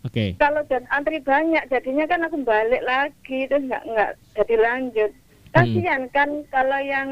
[0.00, 0.14] Oke.
[0.16, 0.28] Okay.
[0.40, 5.10] Kalau dan antri banyak, jadinya kan aku balik lagi, terus nggak nggak jadi lanjut.
[5.50, 6.14] Kasihan hmm.
[6.14, 7.10] kan kalau yang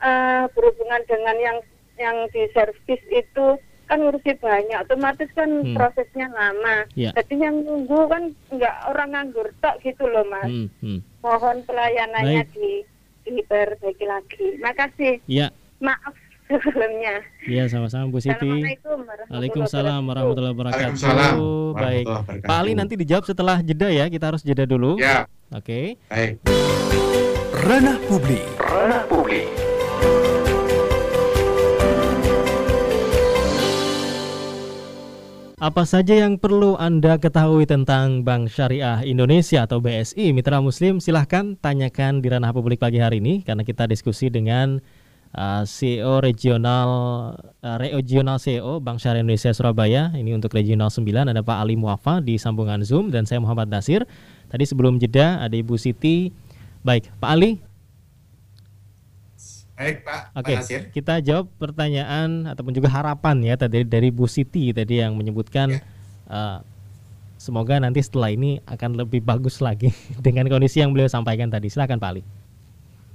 [0.00, 1.58] uh, berhubungan dengan yang
[2.00, 5.76] yang di servis itu kan ngurusi banyak, otomatis kan hmm.
[5.76, 6.88] prosesnya lama.
[6.96, 7.12] Yeah.
[7.12, 10.48] Jadi yang nunggu kan nggak orang nganggur tok gitu loh mas.
[10.48, 10.68] Hmm.
[10.80, 11.00] Hmm.
[11.20, 12.54] Mohon pelayanannya Baik.
[12.56, 12.70] di
[13.26, 14.46] diperbaiki lagi.
[14.62, 15.14] Makasih.
[15.28, 15.52] Ya.
[15.82, 16.14] Maaf
[16.48, 17.14] sebelumnya.
[17.46, 18.34] Iya sama-sama Bu Siti.
[18.46, 18.98] Assalamualaikum
[19.30, 21.74] Waalaikumsalam warahmatullahi wabarakatuh.
[21.74, 22.04] Baik.
[22.46, 24.06] Pak Ali nanti dijawab setelah jeda ya.
[24.06, 24.98] Kita harus jeda dulu.
[24.98, 25.26] Ya.
[25.50, 25.98] Oke.
[26.06, 26.08] Okay.
[26.10, 26.34] Baik.
[27.66, 28.46] Ranah Publik.
[28.62, 29.48] Ranah Publik.
[35.56, 40.36] Apa saja yang perlu Anda ketahui tentang Bank Syariah Indonesia atau BSI?
[40.36, 44.84] Mitra Muslim silahkan tanyakan di ranah publik pagi hari ini karena kita diskusi dengan
[45.34, 46.90] uh, CEO regional
[47.64, 50.14] uh, regional CEO Bank Syariah Indonesia Surabaya.
[50.14, 54.06] Ini untuk regional 9 ada Pak Ali Muafa di sambungan Zoom dan saya Muhammad Nasir.
[54.46, 56.30] Tadi sebelum jeda ada Ibu Siti
[56.86, 57.58] Baik, Pak Ali.
[59.74, 60.20] Baik, Pak.
[60.38, 65.18] Oke, okay, kita jawab pertanyaan ataupun juga harapan ya tadi dari Bu Siti tadi yang
[65.18, 65.82] menyebutkan ya.
[66.30, 66.58] uh,
[67.42, 69.90] semoga nanti setelah ini akan lebih bagus lagi
[70.24, 71.66] dengan kondisi yang beliau sampaikan tadi.
[71.66, 72.22] Silakan Pak Ali.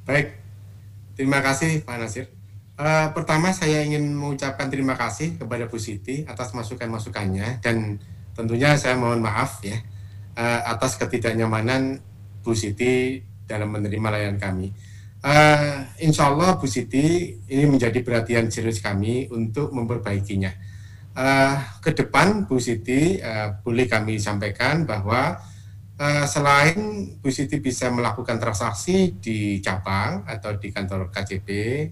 [0.04, 0.36] Baik,
[1.22, 2.26] terima kasih Pak Nasir.
[2.82, 8.02] Uh, pertama saya ingin mengucapkan terima kasih kepada Bu Siti atas masukan-masukannya dan
[8.34, 9.78] tentunya saya mohon maaf ya
[10.34, 12.02] uh, atas ketidaknyamanan
[12.42, 14.74] Bu Siti dalam menerima layanan kami.
[15.22, 20.50] Uh, insya Allah Bu Siti ini menjadi perhatian serius kami untuk memperbaikinya.
[21.14, 21.54] Uh,
[21.86, 25.38] ke depan Bu Siti uh, boleh kami sampaikan bahwa
[26.02, 26.78] uh, selain
[27.22, 31.50] Bu Siti bisa melakukan transaksi di cabang atau di kantor KJP,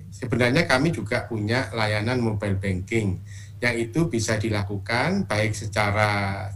[0.09, 3.21] sebenarnya kami juga punya layanan mobile banking
[3.61, 6.47] yang itu bisa dilakukan baik secara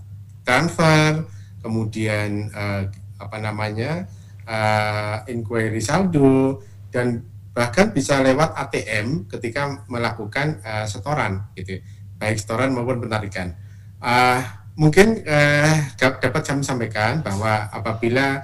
[0.41, 1.27] transfer,
[1.61, 2.87] kemudian uh,
[3.19, 4.07] apa namanya
[4.47, 11.77] uh, inquiry saldo dan bahkan bisa lewat ATM ketika melakukan uh, setoran gitu
[12.17, 13.51] baik setoran maupun penarikan.
[13.99, 18.41] Uh, mungkin uh, dapat kami sampaikan bahwa apabila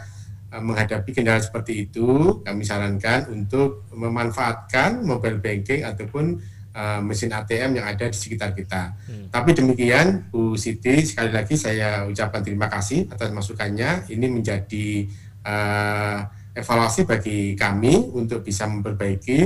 [0.53, 6.37] uh, menghadapi kendala seperti itu kami sarankan untuk memanfaatkan mobile banking ataupun
[6.73, 8.93] uh, mesin ATM yang ada di sekitar kita.
[9.09, 9.27] Hmm.
[9.29, 14.09] Tapi demikian Bu Siti sekali lagi saya ucapkan terima kasih atas masukannya.
[14.09, 15.05] Ini menjadi
[15.45, 16.19] uh,
[16.53, 19.39] evaluasi bagi kami untuk bisa memperbaiki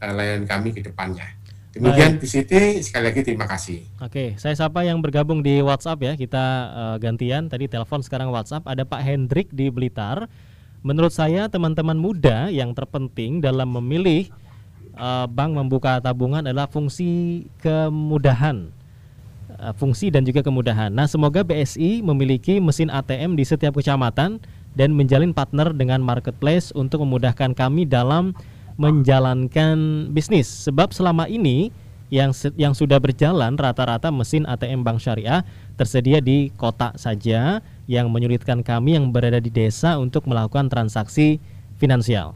[0.00, 1.39] uh, layanan kami ke depannya.
[1.70, 3.86] Demikian Bu Siti, sekali lagi terima kasih.
[4.02, 6.12] Oke, saya sapa yang bergabung di WhatsApp ya.
[6.18, 8.66] Kita uh, gantian tadi telepon sekarang WhatsApp.
[8.66, 10.26] Ada Pak Hendrik di Blitar.
[10.82, 14.26] Menurut saya teman-teman muda yang terpenting dalam memilih
[14.98, 18.74] uh, bank membuka tabungan adalah fungsi kemudahan
[19.76, 20.88] fungsi dan juga kemudahan.
[20.88, 24.40] Nah, semoga BSI memiliki mesin ATM di setiap kecamatan
[24.72, 28.32] dan menjalin partner dengan marketplace untuk memudahkan kami dalam
[28.80, 30.48] menjalankan bisnis.
[30.48, 31.68] Sebab selama ini
[32.08, 35.44] yang yang sudah berjalan rata-rata mesin ATM Bank Syariah
[35.76, 41.38] tersedia di kota saja yang menyulitkan kami yang berada di desa untuk melakukan transaksi
[41.78, 42.34] finansial.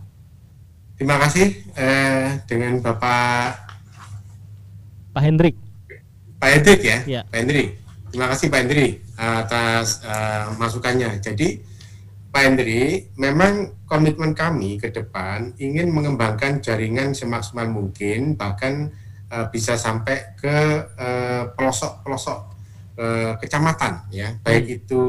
[0.94, 3.64] Terima kasih eh, dengan Bapak
[5.11, 5.57] Pak Hendrik.
[6.38, 7.22] Pak Hendrik ya, ya.
[7.26, 7.68] Pak Hendrik.
[8.14, 11.18] Terima kasih Pak Hendrik atas uh, masukannya.
[11.22, 11.62] Jadi
[12.34, 18.90] Pak Hendri, memang komitmen kami ke depan ingin mengembangkan jaringan semaksimal mungkin, bahkan
[19.30, 20.58] uh, bisa sampai ke
[20.98, 22.40] eh, pelosok-pelosok
[22.98, 24.76] uh, kecamatan, ya, baik hmm.
[24.82, 25.02] itu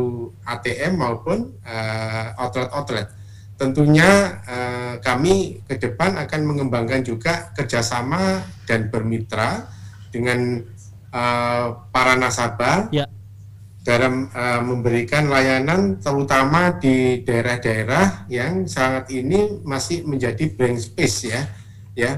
[0.46, 1.50] ATM maupun
[2.38, 3.10] outlet-outlet.
[3.58, 9.66] Tentunya uh, kami ke depan akan mengembangkan juga kerjasama dan bermitra
[10.14, 10.62] dengan
[11.10, 13.10] uh, para nasabah ya.
[13.86, 21.46] Dalam uh, memberikan layanan terutama di daerah-daerah yang saat ini masih menjadi blank space ya,
[21.94, 22.12] ya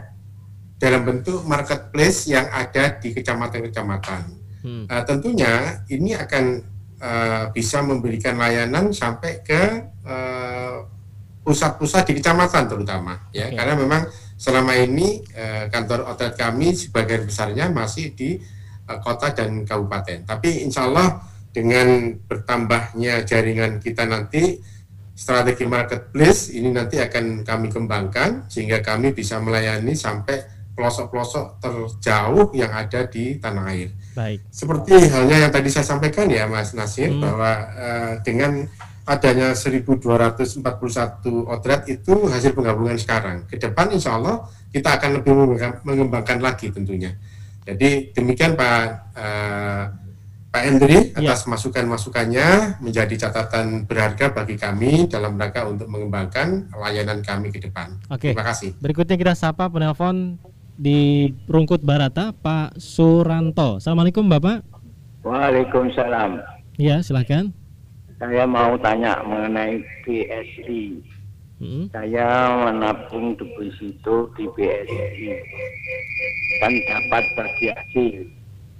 [0.80, 4.22] dalam bentuk marketplace yang ada di kecamatan-kecamatan.
[4.64, 4.88] Hmm.
[4.88, 6.64] Uh, tentunya ini akan
[7.04, 9.92] uh, bisa memberikan layanan sampai ke
[11.44, 13.60] pusat-pusat uh, di kecamatan terutama ya, okay.
[13.60, 14.08] karena memang
[14.40, 18.40] selama ini uh, kantor outlet kami sebagian besarnya masih di
[18.88, 20.24] uh, kota dan kabupaten.
[20.24, 24.62] Tapi insya Allah dengan bertambahnya jaringan kita nanti
[25.18, 30.46] strategi marketplace ini nanti akan kami kembangkan sehingga kami bisa melayani sampai
[30.78, 33.90] pelosok-pelosok terjauh yang ada di tanah air.
[34.14, 34.46] Baik.
[34.54, 37.18] Seperti halnya yang tadi saya sampaikan ya Mas Nasir hmm.
[37.18, 38.62] bahwa uh, dengan
[39.10, 40.54] adanya 1241
[41.50, 43.50] outlet itu hasil penggabungan sekarang.
[43.50, 45.34] Ke depan insya Allah kita akan lebih
[45.82, 47.18] mengembangkan lagi tentunya.
[47.66, 48.86] Jadi demikian Pak
[49.18, 49.84] uh,
[50.58, 51.22] Pak Hendri ya.
[51.22, 51.54] atas ya.
[51.54, 52.48] masukan-masukannya
[52.82, 57.94] menjadi catatan berharga bagi kami dalam rangka untuk mengembangkan layanan kami ke depan.
[58.10, 58.34] Oke.
[58.34, 58.74] Terima kasih.
[58.82, 60.42] Berikutnya kita sapa penelpon
[60.74, 63.78] di Rungkut Barata, Pak Suranto.
[63.78, 64.66] Assalamualaikum Bapak.
[65.22, 66.42] Waalaikumsalam.
[66.82, 67.54] Ya, silahkan.
[68.18, 71.06] Saya mau tanya mengenai BSI.
[71.62, 71.86] Hmm.
[71.94, 75.38] Saya menabung deposito di BSI.
[76.66, 78.37] Kan dapat bagi hasil.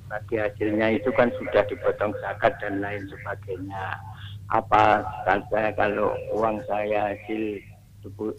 [0.08, 4.00] Bagi hasilnya itu kan sudah dipotong zakat dan lain sebagainya.
[4.48, 5.04] Apa
[5.52, 7.60] saya kalau uang saya hasil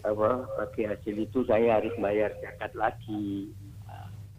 [0.01, 3.53] apa bagi hasil itu saya harus bayar zakat lagi.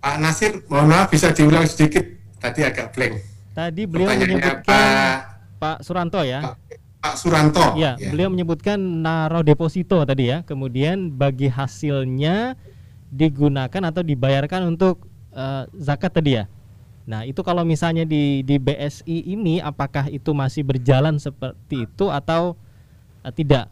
[0.01, 2.03] Pak Nasir, mohon maaf bisa diulang sedikit.
[2.41, 3.21] Tadi agak blank.
[3.53, 5.17] Tadi beliau menyebutkan Pak,
[5.61, 6.41] Pak Suranto ya.
[6.41, 6.57] Pak,
[7.05, 7.77] Pak Suranto.
[7.77, 10.41] Ya, ya, beliau menyebutkan naro deposito tadi ya.
[10.49, 12.57] Kemudian bagi hasilnya
[13.13, 15.05] digunakan atau dibayarkan untuk
[15.37, 16.49] uh, zakat tadi ya.
[17.11, 22.55] Nah, itu kalau misalnya di di BSI ini apakah itu masih berjalan seperti itu atau
[23.27, 23.67] uh, tidak?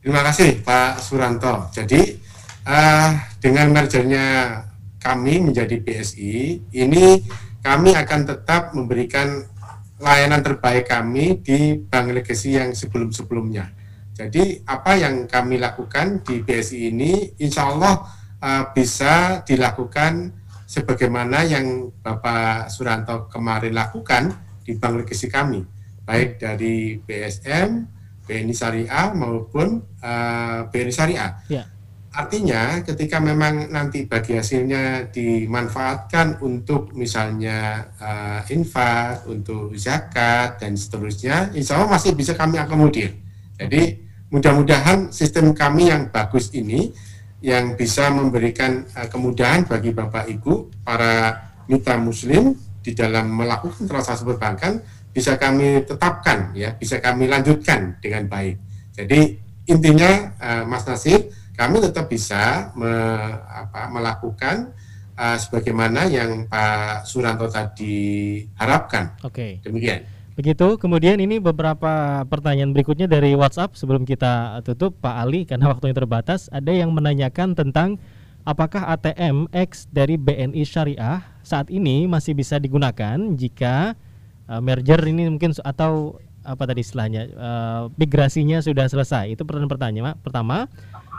[0.00, 1.68] Terima kasih Pak Suranto.
[1.68, 2.16] Jadi
[2.64, 3.12] uh,
[3.44, 4.24] dengan mergernya
[4.96, 7.20] kami menjadi BSI, ini
[7.60, 9.44] kami akan tetap memberikan
[10.00, 13.68] layanan terbaik kami di Bank Legacy yang sebelum-sebelumnya.
[14.16, 18.00] Jadi apa yang kami lakukan di BSI ini, insya Allah
[18.40, 20.32] uh, bisa dilakukan
[20.68, 24.28] sebagaimana yang Bapak Suranto kemarin lakukan
[24.60, 25.64] di Bank Legacy kami,
[26.04, 27.88] baik dari BSM,
[28.28, 31.32] BNI Syariah maupun uh, BNI Syariah.
[31.48, 31.64] Ya.
[32.12, 41.48] Artinya ketika memang nanti bagi hasilnya dimanfaatkan untuk misalnya uh, infak, untuk zakat dan seterusnya,
[41.56, 43.16] insya Allah masih bisa kami akomodir.
[43.56, 46.92] Jadi mudah-mudahan sistem kami yang bagus ini
[47.38, 54.24] yang bisa memberikan uh, kemudahan bagi Bapak Ibu para mitra muslim di dalam melakukan transaksi
[54.24, 54.80] perbankan
[55.12, 58.56] bisa kami tetapkan ya, bisa kami lanjutkan dengan baik.
[58.94, 59.20] Jadi
[59.66, 62.90] intinya uh, Mas Nasir, kami tetap bisa me,
[63.50, 64.70] apa, melakukan
[65.18, 69.18] uh, sebagaimana yang Pak Suranto tadi harapkan.
[69.26, 69.34] Oke.
[69.34, 69.66] Okay.
[69.66, 70.00] Demikian.
[70.38, 70.78] Begitu.
[70.78, 76.46] Kemudian ini beberapa pertanyaan berikutnya dari WhatsApp sebelum kita tutup Pak Ali karena waktunya terbatas.
[76.54, 77.98] Ada yang menanyakan tentang
[78.46, 83.98] apakah ATM X dari BNI Syariah saat ini masih bisa digunakan jika
[84.46, 90.14] uh, merger ini mungkin atau apa tadi istilahnya uh, migrasinya sudah selesai itu pertanyaan pertanyaan
[90.24, 90.64] pertama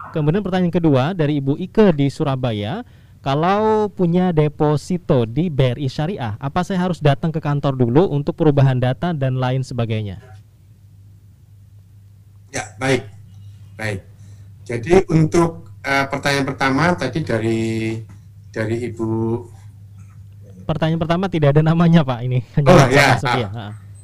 [0.10, 2.82] kemudian pertanyaan kedua dari Ibu Ike di Surabaya
[3.20, 8.80] kalau punya deposito di BRI Syariah apa saya harus datang ke kantor dulu untuk perubahan
[8.80, 10.24] data dan lain sebagainya
[12.50, 13.04] ya baik
[13.76, 14.00] baik
[14.64, 17.62] jadi untuk uh, pertanyaan pertama tadi dari
[18.50, 19.12] dari Ibu
[20.70, 22.46] pertanyaan pertama tidak ada namanya Pak ini.
[22.54, 23.08] Hanya oh ya.
[23.18, 23.50] Masuk, ya.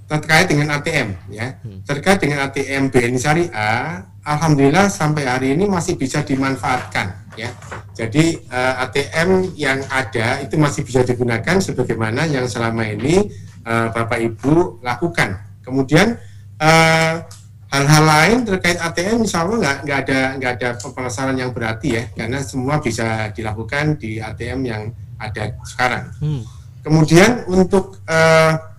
[0.06, 1.58] Terkait dengan ATM ya.
[1.66, 1.82] Hmm.
[1.82, 7.50] Terkait dengan ATM BNI Syariah, alhamdulillah sampai hari ini masih bisa dimanfaatkan ya.
[7.98, 13.30] Jadi uh, eh, ATM yang ada itu masih bisa digunakan sebagaimana yang selama ini
[13.66, 15.42] uh, Bapak Ibu lakukan.
[15.66, 16.22] Kemudian
[16.62, 17.14] uh,
[17.74, 22.04] hal-hal lain terkait ATM insya Allah nggak nggak ada nggak ada pemasaran yang berarti ya
[22.14, 24.84] karena semua bisa dilakukan di ATM yang
[25.18, 26.14] ada sekarang.
[26.22, 26.46] Hmm.
[26.86, 28.75] Kemudian untuk uh,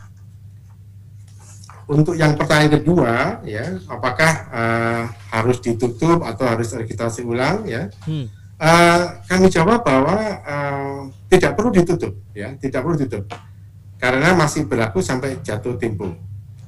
[1.87, 7.87] untuk yang pertanyaan kedua, ya, apakah uh, harus ditutup atau harus registrasi ulang, ya?
[8.03, 8.26] Hmm.
[8.59, 13.39] Uh, kami jawab bahwa uh, tidak perlu ditutup, ya, tidak perlu ditutup,
[14.03, 16.11] karena masih berlaku sampai jatuh tempo,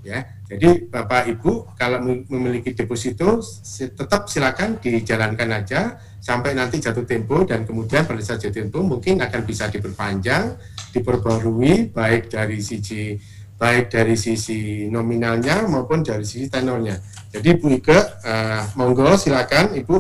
[0.07, 0.23] ya.
[0.49, 2.01] Jadi bapak ibu kalau
[2.33, 3.45] memiliki deposito
[3.77, 9.21] tetap silakan dijalankan aja sampai nanti jatuh tempo dan kemudian pada saat jatuh tempo mungkin
[9.21, 10.57] akan bisa diperpanjang,
[10.97, 13.13] diperbarui baik dari sisi
[13.59, 16.95] baik dari sisi nominalnya maupun dari sisi tenornya.
[17.35, 19.97] Jadi Bu Ike, uh, monggo silakan Ibu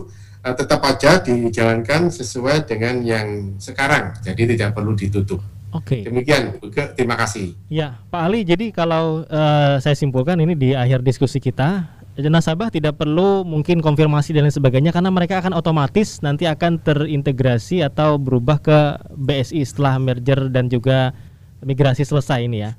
[0.47, 4.15] uh, tetap aja dijalankan sesuai dengan yang sekarang.
[4.23, 5.43] Jadi tidak perlu ditutup.
[5.75, 6.01] Oke.
[6.01, 6.03] Okay.
[6.07, 7.53] Demikian, Bu Ike, terima kasih.
[7.69, 8.47] Ya, Pak Ali.
[8.47, 14.35] Jadi kalau uh, saya simpulkan ini di akhir diskusi kita, nasabah tidak perlu mungkin konfirmasi
[14.35, 18.79] dan lain sebagainya karena mereka akan otomatis nanti akan terintegrasi atau berubah ke
[19.15, 21.15] BSI setelah merger dan juga
[21.63, 22.75] migrasi selesai ini ya.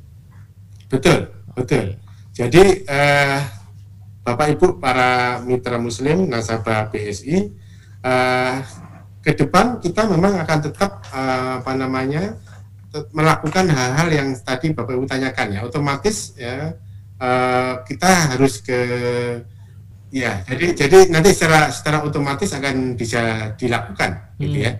[0.90, 1.86] Betul, betul.
[2.34, 3.40] Jadi eh,
[4.26, 7.38] Bapak Ibu para mitra Muslim nasabah BSI,
[8.04, 8.56] eh,
[9.22, 12.34] ke depan kita memang akan tetap eh, apa namanya
[13.14, 16.74] melakukan hal-hal yang tadi Bapak Ibu tanyakan ya, otomatis ya
[17.22, 18.80] eh, kita harus ke
[20.10, 24.42] ya jadi jadi nanti secara secara otomatis akan bisa dilakukan gitu hmm.
[24.42, 24.74] gitu ya.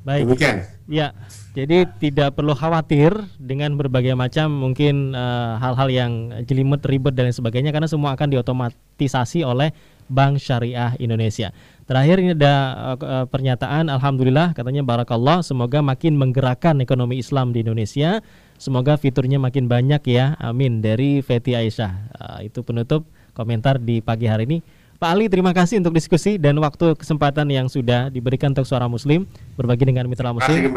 [0.00, 0.22] Baik.
[0.24, 0.56] Demikian.
[0.90, 1.14] Ya.
[1.54, 6.12] Jadi tidak perlu khawatir dengan berbagai macam mungkin eh, hal-hal uh, yang
[6.46, 9.70] jelimet, ribet dan lain sebagainya karena semua akan diotomatisasi oleh
[10.10, 11.54] Bank Syariah Indonesia.
[11.86, 12.54] Terakhir ini ada
[12.98, 18.18] uh, pernyataan alhamdulillah katanya barakallah semoga makin menggerakkan ekonomi Islam di Indonesia.
[18.58, 20.34] Semoga fiturnya makin banyak ya.
[20.42, 21.92] Amin dari Feti Aisyah.
[22.18, 24.58] Uh, itu penutup komentar di pagi hari ini.
[25.00, 29.24] Pak Ali, terima kasih untuk diskusi dan waktu kesempatan yang sudah diberikan untuk suara Muslim
[29.56, 30.76] berbagi dengan mitra Muslim.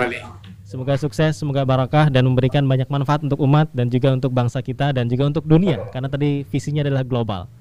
[0.64, 4.96] Semoga sukses, semoga barakah dan memberikan banyak manfaat untuk umat dan juga untuk bangsa kita
[4.96, 7.52] dan juga untuk dunia karena tadi visinya adalah global.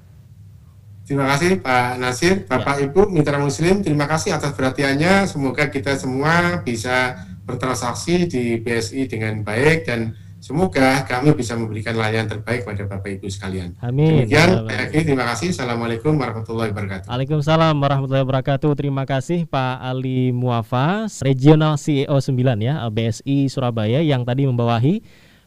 [1.02, 2.86] Terima kasih Pak Nasir, Bapak ya.
[2.86, 5.26] Ibu mitra Muslim, terima kasih atas perhatiannya.
[5.26, 12.26] Semoga kita semua bisa bertransaksi di BSI dengan baik dan Semoga kami bisa memberikan layanan
[12.26, 13.78] terbaik pada Bapak Ibu sekalian.
[13.78, 14.26] Amin.
[14.26, 15.54] Demikian, Pak terima kasih.
[15.54, 17.06] Assalamualaikum warahmatullahi wabarakatuh.
[17.06, 18.74] Waalaikumsalam warahmatullahi wabarakatuh.
[18.74, 24.98] Terima kasih Pak Ali Muafas, Regional CEO 9 ya, BSI Surabaya yang tadi membawahi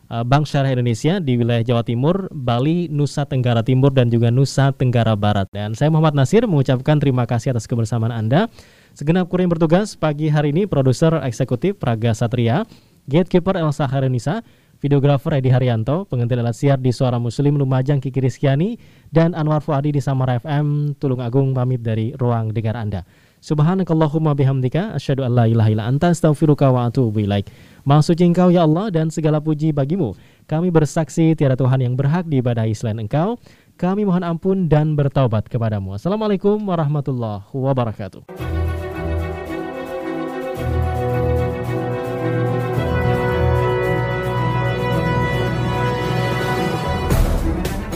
[0.08, 4.72] eh, Bank Syariah Indonesia di wilayah Jawa Timur, Bali, Nusa Tenggara Timur dan juga Nusa
[4.72, 5.52] Tenggara Barat.
[5.52, 8.48] Dan saya Muhammad Nasir mengucapkan terima kasih atas kebersamaan Anda.
[8.96, 12.64] Segenap yang bertugas pagi hari ini produser eksekutif Praga Satria,
[13.12, 14.40] gatekeeper Elsa Harenisa,
[14.80, 18.80] videografer Edi Haryanto, pengantin alat siar di Suara Muslim Lumajang Kiki Rizkyani,
[19.12, 23.08] dan Anwar Fuadi di Samara FM Tulung Agung pamit dari ruang dengar Anda.
[23.46, 27.46] Subhanakallahumma bihamdika asyhadu an la ilaha illa anta astaghfiruka wa atubu ilaik.
[27.86, 30.18] Maha Engkau ya Allah dan segala puji bagimu.
[30.50, 33.38] Kami bersaksi tiada Tuhan yang berhak diibadahi selain Engkau.
[33.78, 35.94] Kami mohon ampun dan bertaubat kepadamu.
[35.94, 38.75] Assalamualaikum warahmatullahi wabarakatuh.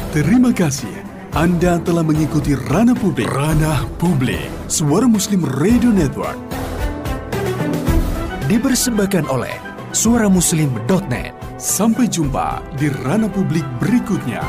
[0.09, 1.05] Terima kasih.
[1.37, 3.29] Anda telah mengikuti Ranah Publik.
[3.29, 4.49] Ranah Publik.
[4.65, 6.33] Suara Muslim Radio Network.
[8.49, 9.53] Dipersembahkan oleh
[9.93, 11.37] suaramuslim.net.
[11.61, 14.41] Sampai jumpa di Ranah Publik berikutnya.